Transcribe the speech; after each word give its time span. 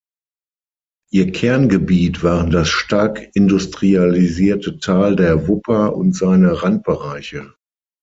Ihr 1.11 1.31
Kerngebiet 1.31 2.23
waren 2.23 2.49
das 2.49 2.69
stark 2.69 3.29
industrialisierte 3.35 4.79
Tal 4.79 5.15
der 5.15 5.47
Wupper 5.47 5.95
und 5.95 6.15
seine 6.15 6.63
Randbereiche. 6.63 7.53